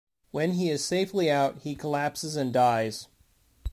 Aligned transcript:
When 0.31 0.53
he 0.53 0.71
is 0.71 0.83
safely 0.83 1.29
out, 1.29 1.59
he 1.59 1.75
collapses 1.75 2.35
and 2.35 2.51
dies. 2.51 3.07